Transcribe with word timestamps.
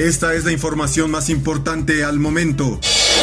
Esta 0.00 0.32
es 0.32 0.46
la 0.46 0.52
información 0.52 1.10
más 1.10 1.28
importante 1.28 2.04
al 2.04 2.18
momento. 2.18 2.80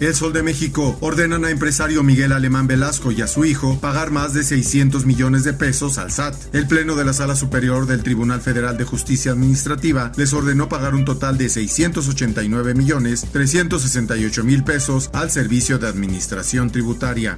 El 0.00 0.14
Sol 0.14 0.32
de 0.32 0.44
México 0.44 0.96
ordenan 1.00 1.44
a 1.44 1.50
empresario 1.50 2.04
Miguel 2.04 2.32
Alemán 2.32 2.68
Velasco 2.68 3.10
y 3.10 3.20
a 3.20 3.26
su 3.26 3.44
hijo 3.44 3.80
pagar 3.80 4.12
más 4.12 4.32
de 4.32 4.44
600 4.44 5.04
millones 5.06 5.42
de 5.42 5.52
pesos 5.52 5.98
al 5.98 6.12
SAT. 6.12 6.54
El 6.54 6.68
Pleno 6.68 6.94
de 6.94 7.04
la 7.04 7.12
Sala 7.12 7.34
Superior 7.34 7.86
del 7.86 8.04
Tribunal 8.04 8.40
Federal 8.40 8.76
de 8.76 8.84
Justicia 8.84 9.32
Administrativa 9.32 10.12
les 10.16 10.32
ordenó 10.32 10.68
pagar 10.68 10.94
un 10.94 11.04
total 11.04 11.36
de 11.36 11.48
689 11.48 12.74
millones 12.74 13.26
368 13.32 14.44
mil 14.44 14.62
pesos 14.62 15.10
al 15.12 15.32
Servicio 15.32 15.78
de 15.78 15.88
Administración 15.88 16.70
Tributaria. 16.70 17.36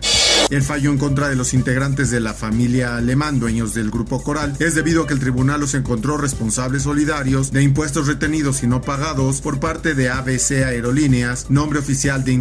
El 0.51 0.63
fallo 0.63 0.91
en 0.91 0.99
contra 0.99 1.29
de 1.29 1.37
los 1.37 1.55
integrantes 1.55 2.11
de 2.11 2.21
la 2.21 2.35
familia 2.35 2.97
Alemán, 2.97 3.39
dueños 3.39 3.73
del 3.73 3.91
grupo 3.91 4.23
Coral, 4.23 4.57
es 4.59 4.75
debido 4.75 5.05
a 5.05 5.07
que 5.07 5.15
el 5.15 5.21
tribunal 5.21 5.61
los 5.61 5.75
encontró 5.75 6.17
responsables 6.17 6.83
solidarios 6.83 7.53
de 7.53 7.63
impuestos 7.63 8.09
retenidos 8.09 8.63
y 8.63 8.67
no 8.67 8.83
pagados 8.83 9.41
por 9.41 9.61
parte 9.61 9.95
de 9.95 10.11
ABC 10.11 10.65
Aerolíneas, 10.65 11.47
nombre 11.51 11.79
oficial 11.79 12.25
de 12.25 12.33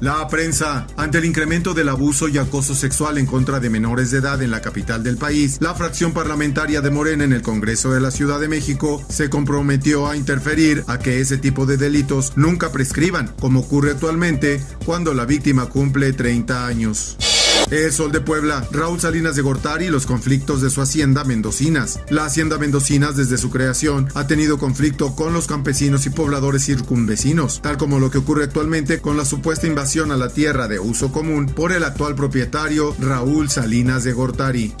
La 0.00 0.28
prensa, 0.28 0.86
ante 0.96 1.18
el 1.18 1.24
incremento 1.24 1.74
del 1.74 1.88
abuso 1.88 2.28
y 2.28 2.38
acoso 2.38 2.74
sexual 2.74 3.18
en 3.18 3.26
contra 3.26 3.58
de 3.58 3.68
menores 3.68 4.10
de 4.10 4.18
edad 4.18 4.40
en 4.42 4.52
la 4.52 4.60
capital 4.60 5.02
del 5.02 5.16
país, 5.16 5.58
la 5.60 5.74
fracción 5.74 6.12
parlamentaria 6.12 6.80
de 6.80 6.90
Morena 6.90 7.24
en 7.24 7.32
el 7.32 7.42
Congreso 7.42 7.90
de 7.90 8.00
la 8.00 8.12
Ciudad 8.12 8.38
de 8.38 8.46
México 8.46 9.02
se 9.08 9.28
comprometió 9.28 10.06
a 10.06 10.16
interferir 10.16 10.84
a 10.86 10.98
que 11.00 11.20
ese 11.20 11.36
tipo 11.36 11.66
de 11.66 11.76
delitos 11.76 12.32
nunca 12.36 12.70
prescriban, 12.70 13.34
como 13.40 13.60
ocurre 13.60 13.90
actualmente 13.92 14.60
cuando 14.84 15.14
la 15.14 15.24
víctima 15.24 15.66
cumple 15.66 16.12
30 16.12 16.66
años. 16.66 17.37
El 17.70 17.92
Sol 17.92 18.12
de 18.12 18.20
Puebla, 18.20 18.66
Raúl 18.72 18.98
Salinas 18.98 19.36
de 19.36 19.42
Gortari 19.42 19.86
y 19.86 19.90
los 19.90 20.06
conflictos 20.06 20.62
de 20.62 20.70
su 20.70 20.80
hacienda 20.80 21.24
Mendocinas. 21.24 22.00
La 22.08 22.24
hacienda 22.24 22.56
Mendocinas 22.56 23.16
desde 23.16 23.36
su 23.36 23.50
creación 23.50 24.08
ha 24.14 24.26
tenido 24.26 24.58
conflicto 24.58 25.14
con 25.14 25.34
los 25.34 25.46
campesinos 25.46 26.06
y 26.06 26.10
pobladores 26.10 26.64
circunvecinos, 26.64 27.60
tal 27.60 27.76
como 27.76 28.00
lo 28.00 28.10
que 28.10 28.18
ocurre 28.18 28.44
actualmente 28.44 29.00
con 29.00 29.16
la 29.16 29.24
supuesta 29.24 29.66
invasión 29.66 30.12
a 30.12 30.16
la 30.16 30.30
tierra 30.30 30.66
de 30.66 30.78
uso 30.78 31.12
común 31.12 31.46
por 31.46 31.72
el 31.72 31.84
actual 31.84 32.14
propietario 32.14 32.96
Raúl 33.00 33.50
Salinas 33.50 34.04
de 34.04 34.12
Gortari. 34.12 34.74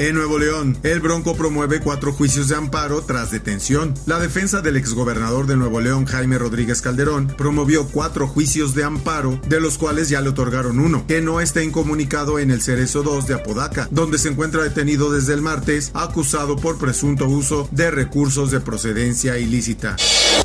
En 0.00 0.14
Nuevo 0.14 0.38
León, 0.38 0.78
el 0.82 1.00
Bronco 1.00 1.36
promueve 1.36 1.80
cuatro 1.80 2.14
juicios 2.14 2.48
de 2.48 2.56
amparo 2.56 3.02
tras 3.02 3.30
detención. 3.30 3.92
La 4.06 4.18
defensa 4.18 4.62
del 4.62 4.78
exgobernador 4.78 5.46
de 5.46 5.58
Nuevo 5.58 5.78
León, 5.82 6.06
Jaime 6.06 6.38
Rodríguez 6.38 6.80
Calderón, 6.80 7.26
promovió 7.36 7.86
cuatro 7.86 8.26
juicios 8.26 8.74
de 8.74 8.82
amparo, 8.82 9.38
de 9.46 9.60
los 9.60 9.76
cuales 9.76 10.08
ya 10.08 10.22
le 10.22 10.30
otorgaron 10.30 10.80
uno, 10.80 11.06
que 11.06 11.20
no 11.20 11.42
está 11.42 11.62
incomunicado 11.62 12.38
en 12.38 12.50
el 12.50 12.62
Cerezo 12.62 13.02
2 13.02 13.26
de 13.26 13.34
Apodaca, 13.34 13.88
donde 13.90 14.16
se 14.16 14.30
encuentra 14.30 14.62
detenido 14.62 15.12
desde 15.12 15.34
el 15.34 15.42
martes, 15.42 15.90
acusado 15.92 16.56
por 16.56 16.78
presunto 16.78 17.26
uso 17.26 17.68
de 17.70 17.90
recursos 17.90 18.50
de 18.50 18.60
procedencia 18.60 19.36
ilícita. 19.36 19.96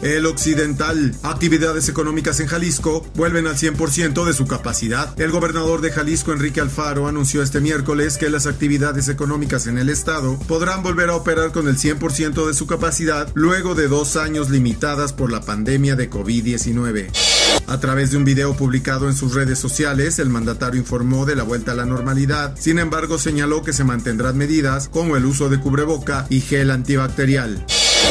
El 0.01 0.25
Occidental, 0.25 1.15
actividades 1.23 1.87
económicas 1.87 2.41
en 2.41 2.47
Jalisco 2.47 3.05
vuelven 3.15 3.47
al 3.47 3.55
100% 3.55 4.25
de 4.25 4.33
su 4.33 4.47
capacidad. 4.47 5.17
El 5.17 5.31
gobernador 5.31 5.79
de 5.79 5.91
Jalisco, 5.91 6.33
Enrique 6.33 6.59
Alfaro, 6.59 7.07
anunció 7.07 7.41
este 7.41 7.61
miércoles 7.61 8.17
que 8.17 8.29
las 8.29 8.47
actividades 8.47 9.07
económicas 9.07 9.44
en 9.45 9.77
el 9.77 9.89
estado 9.89 10.39
podrán 10.47 10.81
volver 10.81 11.09
a 11.09 11.15
operar 11.15 11.51
con 11.51 11.67
el 11.67 11.77
100% 11.77 12.47
de 12.47 12.53
su 12.55 12.65
capacidad 12.65 13.29
luego 13.35 13.75
de 13.75 13.87
dos 13.87 14.15
años 14.15 14.49
limitadas 14.49 15.13
por 15.13 15.31
la 15.31 15.41
pandemia 15.41 15.95
de 15.95 16.09
COVID-19. 16.09 17.11
A 17.67 17.79
través 17.79 18.09
de 18.09 18.17
un 18.17 18.25
video 18.25 18.55
publicado 18.55 19.07
en 19.07 19.15
sus 19.15 19.35
redes 19.35 19.59
sociales, 19.59 20.17
el 20.17 20.29
mandatario 20.29 20.81
informó 20.81 21.27
de 21.27 21.35
la 21.35 21.43
vuelta 21.43 21.73
a 21.73 21.75
la 21.75 21.85
normalidad, 21.85 22.55
sin 22.57 22.79
embargo 22.79 23.19
señaló 23.19 23.63
que 23.63 23.71
se 23.71 23.83
mantendrán 23.83 24.35
medidas 24.35 24.89
como 24.89 25.15
el 25.15 25.25
uso 25.25 25.47
de 25.47 25.59
cubreboca 25.59 26.25
y 26.29 26.41
gel 26.41 26.71
antibacterial. 26.71 27.63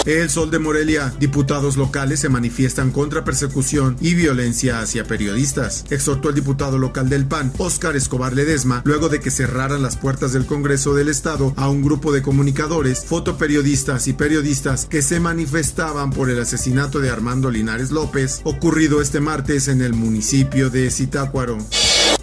El 0.06 0.28
Sol 0.28 0.50
de 0.50 0.58
Morelia, 0.58 1.14
diputados 1.18 1.78
locales 1.78 2.20
se 2.20 2.28
manifiestan 2.28 2.90
contra 2.90 3.24
persecución 3.24 3.96
y 4.02 4.14
violencia 4.14 4.80
hacia 4.80 5.04
periodistas. 5.04 5.86
Exhortó 5.88 6.28
el 6.28 6.34
diputado 6.34 6.76
local 6.76 7.08
del 7.08 7.24
PAN, 7.24 7.50
Óscar 7.56 7.96
Escobar 7.96 8.34
Ledesma, 8.34 8.82
luego 8.84 9.08
de 9.08 9.20
que 9.20 9.30
cerraran 9.30 9.82
las 9.82 9.96
puertas 9.96 10.34
del 10.34 10.44
Congreso 10.44 10.94
del 10.94 11.08
Estado 11.08 11.54
a 11.56 11.70
un 11.70 11.82
grupo 11.82 12.12
de 12.12 12.20
comunicadores, 12.20 13.04
fotoperiodistas 13.06 14.06
y 14.06 14.12
periodistas 14.12 14.84
que 14.84 15.00
se 15.00 15.20
manifestaban 15.20 16.10
por 16.10 16.28
el 16.28 16.38
asesinato 16.38 17.00
de 17.00 17.08
Armando 17.08 17.50
Linares 17.50 17.90
López, 17.90 18.42
ocurrido 18.44 19.00
este 19.00 19.20
martes 19.20 19.68
en 19.68 19.80
el 19.80 19.94
municipio 19.94 20.68
de 20.68 20.90
Zitácuaro. 20.90 21.56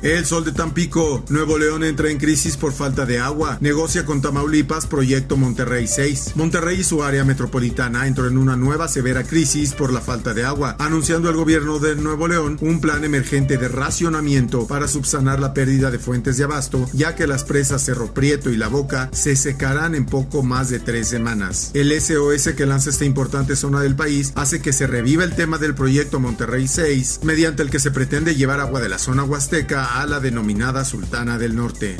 El 0.01 0.25
Sol 0.25 0.43
de 0.43 0.51
Tampico, 0.51 1.23
Nuevo 1.29 1.59
León 1.59 1.83
entra 1.83 2.09
en 2.09 2.17
crisis 2.17 2.57
por 2.57 2.73
falta 2.73 3.05
de 3.05 3.19
agua. 3.19 3.59
Negocia 3.61 4.03
con 4.03 4.19
Tamaulipas 4.19 4.87
Proyecto 4.87 5.37
Monterrey 5.37 5.87
6. 5.87 6.31
Monterrey 6.35 6.79
y 6.79 6.83
su 6.83 7.03
área 7.03 7.23
metropolitana 7.23 8.07
entró 8.07 8.27
en 8.27 8.39
una 8.39 8.57
nueva 8.57 8.87
severa 8.87 9.23
crisis 9.23 9.73
por 9.73 9.93
la 9.93 10.01
falta 10.01 10.33
de 10.33 10.43
agua, 10.43 10.75
anunciando 10.79 11.29
el 11.29 11.35
gobierno 11.35 11.77
de 11.77 11.95
Nuevo 11.95 12.27
León 12.27 12.57
un 12.61 12.81
plan 12.81 13.03
emergente 13.03 13.59
de 13.59 13.67
racionamiento 13.67 14.65
para 14.65 14.87
subsanar 14.87 15.39
la 15.39 15.53
pérdida 15.53 15.91
de 15.91 15.99
fuentes 15.99 16.35
de 16.35 16.45
abasto, 16.45 16.89
ya 16.93 17.15
que 17.15 17.27
las 17.27 17.43
presas 17.43 17.83
Cerro 17.83 18.11
Prieto 18.11 18.49
y 18.49 18.57
La 18.57 18.69
Boca 18.69 19.07
se 19.13 19.35
secarán 19.35 19.93
en 19.93 20.07
poco 20.07 20.41
más 20.41 20.69
de 20.69 20.79
tres 20.79 21.09
semanas. 21.09 21.69
El 21.75 21.91
SOS 21.91 22.55
que 22.57 22.65
lanza 22.65 22.89
esta 22.89 23.05
importante 23.05 23.55
zona 23.55 23.81
del 23.81 23.95
país 23.95 24.33
hace 24.33 24.63
que 24.63 24.73
se 24.73 24.87
reviva 24.87 25.23
el 25.23 25.35
tema 25.35 25.59
del 25.59 25.75
proyecto 25.75 26.19
Monterrey 26.19 26.67
6, 26.67 27.19
mediante 27.21 27.61
el 27.61 27.69
que 27.69 27.79
se 27.79 27.91
pretende 27.91 28.33
llevar 28.33 28.59
agua 28.61 28.81
de 28.81 28.89
la 28.89 28.97
zona 28.97 29.23
huasteca 29.23 29.70
a 29.75 30.05
la 30.05 30.19
denominada 30.19 30.83
Sultana 30.83 31.37
del 31.37 31.55
Norte. 31.55 31.97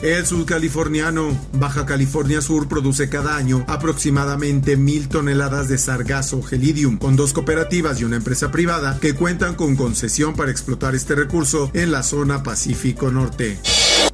El 0.00 0.26
sudcaliforniano 0.26 1.38
Baja 1.52 1.86
California 1.86 2.40
Sur 2.40 2.68
produce 2.68 3.08
cada 3.08 3.36
año 3.36 3.64
aproximadamente 3.68 4.76
mil 4.76 5.08
toneladas 5.08 5.68
de 5.68 5.78
sargazo 5.78 6.42
gelidium, 6.42 6.98
con 6.98 7.14
dos 7.16 7.32
cooperativas 7.32 8.00
y 8.00 8.04
una 8.04 8.16
empresa 8.16 8.50
privada 8.50 8.98
que 9.00 9.14
cuentan 9.14 9.54
con 9.54 9.76
concesión 9.76 10.34
para 10.34 10.50
explotar 10.50 10.94
este 10.94 11.14
recurso 11.14 11.70
en 11.74 11.92
la 11.92 12.02
zona 12.02 12.42
Pacífico 12.42 13.10
Norte. 13.10 13.58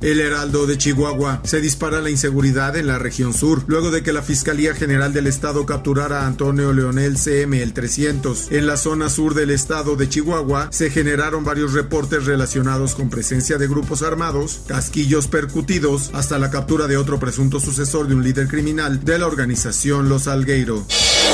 El 0.01 0.21
Heraldo 0.21 0.67
de 0.67 0.79
Chihuahua 0.79 1.41
se 1.45 1.61
dispara 1.61 2.01
la 2.01 2.11
inseguridad 2.11 2.77
en 2.77 2.87
la 2.87 2.99
región 2.99 3.35
sur, 3.35 3.65
luego 3.67 3.91
de 3.91 4.03
que 4.03 4.13
la 4.13 4.23
Fiscalía 4.23 4.75
General 4.75 5.13
del 5.13 5.27
Estado 5.27 5.67
capturara 5.67 6.23
a 6.23 6.27
Antonio 6.27 6.73
Leonel 6.73 7.19
CM 7.19 7.61
el 7.61 7.73
300. 7.73 8.53
En 8.53 8.67
la 8.67 8.77
zona 8.77 9.11
sur 9.11 9.35
del 9.35 9.51
estado 9.51 9.97
de 9.97 10.09
Chihuahua 10.09 10.69
se 10.71 10.91
generaron 10.91 11.45
varios 11.45 11.73
reportes 11.73 12.27
relacionados 12.27 12.95
con 12.95 13.11
presencia 13.11 13.59
de 13.59 13.67
grupos 13.67 14.03
armados, 14.03 14.61
casquillos 14.69 15.27
percutidos, 15.27 16.11
hasta 16.13 16.39
la 16.39 16.51
captura 16.51 16.87
de 16.87 16.97
otro 16.97 17.19
presunto 17.19 17.59
sucesor 17.59 18.07
de 18.07 18.15
un 18.15 18.23
líder 18.23 18.47
criminal 18.47 19.05
de 19.05 19.19
la 19.19 19.27
organización 19.27 20.09
Los 20.09 20.29
Algueiro. 20.29 20.87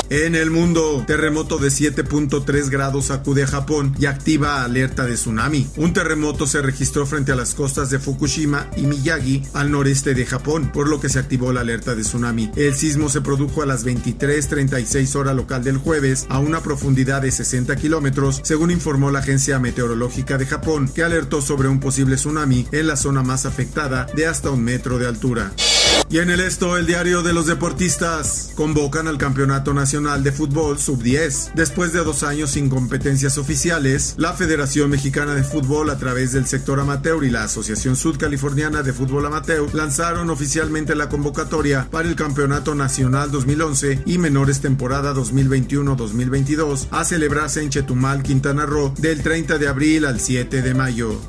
En 0.09 0.35
el 0.35 0.51
mundo, 0.51 1.03
terremoto 1.07 1.57
de 1.57 1.69
7.3 1.69 2.69
grados 2.69 3.05
sacude 3.05 3.43
a 3.43 3.47
Japón 3.47 3.95
y 3.97 4.05
activa 4.05 4.63
alerta 4.63 5.05
de 5.05 5.15
tsunami. 5.15 5.67
Un 5.77 5.93
terremoto 5.93 6.45
se 6.45 6.61
registró 6.61 7.07
frente 7.07 7.31
a 7.31 7.35
las 7.35 7.55
costas 7.55 7.89
de 7.89 7.97
Fukushima 7.97 8.69
y 8.77 8.81
Miyagi 8.81 9.41
al 9.53 9.71
noreste 9.71 10.13
de 10.13 10.25
Japón, 10.25 10.69
por 10.71 10.87
lo 10.87 10.99
que 10.99 11.09
se 11.09 11.17
activó 11.17 11.51
la 11.51 11.61
alerta 11.61 11.95
de 11.95 12.03
tsunami. 12.03 12.51
El 12.55 12.75
sismo 12.75 13.09
se 13.09 13.21
produjo 13.21 13.63
a 13.63 13.65
las 13.65 13.83
23:36 13.83 15.15
hora 15.15 15.33
local 15.33 15.63
del 15.63 15.77
jueves 15.77 16.27
a 16.29 16.37
una 16.37 16.61
profundidad 16.61 17.23
de 17.23 17.31
60 17.31 17.75
kilómetros, 17.75 18.41
según 18.43 18.69
informó 18.69 19.09
la 19.09 19.19
Agencia 19.19 19.57
Meteorológica 19.59 20.37
de 20.37 20.45
Japón, 20.45 20.87
que 20.87 21.03
alertó 21.03 21.41
sobre 21.41 21.67
un 21.67 21.79
posible 21.79 22.15
tsunami 22.15 22.67
en 22.71 22.87
la 22.87 22.95
zona 22.95 23.23
más 23.23 23.47
afectada 23.47 24.05
de 24.15 24.27
hasta 24.27 24.51
un 24.51 24.63
metro 24.63 24.99
de 24.99 25.07
altura. 25.07 25.51
Y 26.09 26.19
en 26.19 26.29
el 26.29 26.39
esto, 26.39 26.77
el 26.77 26.85
diario 26.85 27.23
de 27.23 27.33
los 27.33 27.47
deportistas 27.47 28.51
convocan 28.55 29.07
al 29.07 29.17
Campeonato 29.17 29.73
Nacional 29.73 30.23
de 30.23 30.31
Fútbol 30.31 30.79
Sub-10. 30.79 31.53
Después 31.55 31.93
de 31.93 32.03
dos 32.03 32.23
años 32.23 32.51
sin 32.51 32.69
competencias 32.69 33.37
oficiales, 33.37 34.13
la 34.17 34.33
Federación 34.33 34.91
Mexicana 34.91 35.33
de 35.33 35.43
Fútbol 35.43 35.89
a 35.89 35.97
través 35.97 36.31
del 36.31 36.45
sector 36.45 36.79
amateur 36.79 37.23
y 37.23 37.31
la 37.31 37.43
Asociación 37.43 37.95
Sudcaliforniana 37.95 38.83
de 38.83 38.93
Fútbol 38.93 39.25
Amateur 39.25 39.73
lanzaron 39.73 40.29
oficialmente 40.29 40.95
la 40.95 41.09
convocatoria 41.09 41.87
para 41.91 42.07
el 42.07 42.15
Campeonato 42.15 42.75
Nacional 42.75 43.31
2011 43.31 44.03
y 44.05 44.17
Menores 44.17 44.61
temporada 44.61 45.13
2021-2022 45.13 46.87
a 46.91 47.03
celebrarse 47.03 47.61
en 47.61 47.71
Chetumal, 47.71 48.23
Quintana 48.23 48.65
Roo, 48.65 48.93
del 48.97 49.21
30 49.21 49.57
de 49.57 49.67
abril 49.67 50.05
al 50.05 50.19
7 50.19 50.61
de 50.61 50.73
mayo. 50.73 51.19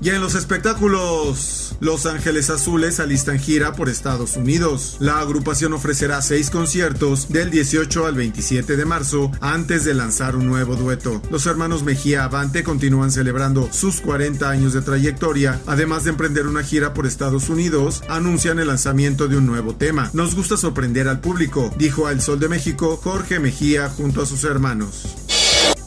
Y 0.00 0.10
en 0.10 0.20
los 0.20 0.34
espectáculos, 0.36 1.67
Los 1.80 2.06
Ángeles 2.06 2.50
Azules 2.50 2.98
alistan 2.98 3.38
gira 3.38 3.72
por 3.72 3.88
Estados 3.88 4.36
Unidos. 4.36 4.96
La 4.98 5.20
agrupación 5.20 5.72
ofrecerá 5.72 6.20
seis 6.22 6.50
conciertos 6.50 7.28
del 7.28 7.50
18 7.50 8.04
al 8.04 8.16
27 8.16 8.76
de 8.76 8.84
marzo 8.84 9.30
antes 9.40 9.84
de 9.84 9.94
lanzar 9.94 10.34
un 10.34 10.46
nuevo 10.46 10.74
dueto. 10.74 11.22
Los 11.30 11.46
hermanos 11.46 11.84
Mejía 11.84 12.24
Avante 12.24 12.64
continúan 12.64 13.12
celebrando 13.12 13.68
sus 13.72 14.00
40 14.00 14.50
años 14.50 14.72
de 14.72 14.82
trayectoria, 14.82 15.60
además 15.66 16.02
de 16.02 16.10
emprender 16.10 16.48
una 16.48 16.64
gira 16.64 16.94
por 16.94 17.06
Estados 17.06 17.48
Unidos, 17.48 18.02
anuncian 18.08 18.58
el 18.58 18.66
lanzamiento 18.66 19.28
de 19.28 19.36
un 19.36 19.46
nuevo 19.46 19.76
tema. 19.76 20.10
Nos 20.14 20.34
gusta 20.34 20.56
sorprender 20.56 21.06
al 21.06 21.20
público, 21.20 21.72
dijo 21.78 22.08
a 22.08 22.12
El 22.12 22.20
Sol 22.20 22.40
de 22.40 22.48
México 22.48 22.98
Jorge 23.00 23.38
Mejía 23.38 23.88
junto 23.88 24.20
a 24.22 24.26
sus 24.26 24.42
hermanos. 24.42 25.27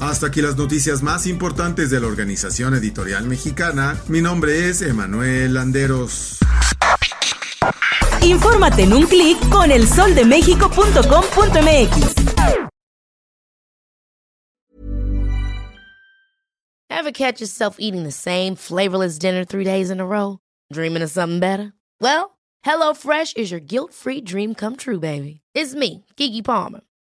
Hasta 0.02 0.28
aquí 0.28 0.42
las 0.42 0.58
noticias 0.58 1.02
más 1.04 1.28
importantes 1.28 1.92
de 1.92 2.00
la 2.00 2.08
Organización 2.08 2.74
Editorial 2.74 3.28
Mexicana. 3.28 4.02
Mi 4.08 4.20
nombre 4.20 4.68
es 4.68 4.82
Emanuel 4.82 5.54
Landeros. 5.54 6.40
Infórmate 8.24 8.82
en 8.82 8.96
un 8.96 9.06
clic 9.06 9.38
con 9.50 9.72
elsoldemexico.com.mx. 9.72 12.16
Ever 16.90 17.12
catch 17.12 17.40
yourself 17.40 17.76
eating 17.78 18.04
the 18.04 18.12
same 18.12 18.56
flavorless 18.56 19.20
dinner 19.20 19.46
three 19.46 19.64
days 19.64 19.92
in 19.92 20.00
a 20.00 20.06
row? 20.06 20.40
Dreaming 20.74 21.04
of 21.04 21.12
something 21.12 21.40
better? 21.40 21.74
Well, 22.00 22.40
HelloFresh 22.66 23.38
is 23.38 23.52
your 23.52 23.60
guilt-free 23.60 24.22
dream 24.22 24.56
come 24.56 24.78
true, 24.78 25.00
baby. 25.00 25.42
It's 25.54 25.76
me, 25.76 26.06
Kiki 26.18 26.42
Palmer. 26.42 26.82